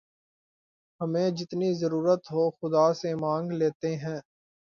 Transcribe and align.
ہمیں 1.01 1.29
جتنی 1.37 1.69
ضرورت 1.81 2.31
ہو 2.31 2.43
خدا 2.51 2.85
سے 2.93 3.13
مانگ 3.15 3.51
لیتے 3.51 3.95
ہیں 3.95 4.19